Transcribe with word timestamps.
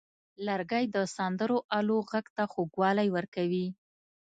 لرګی 0.45 0.85
د 0.95 0.97
سندرو 1.15 1.57
آلو 1.77 1.97
غږ 2.09 2.25
ته 2.35 2.43
خوږوالی 2.51 3.07
ورکوي. 3.15 3.67